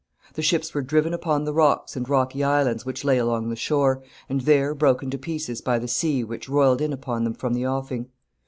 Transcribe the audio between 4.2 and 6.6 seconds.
and there broken to pieces by the sea which